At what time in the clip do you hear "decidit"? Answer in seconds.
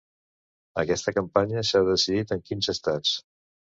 1.93-2.35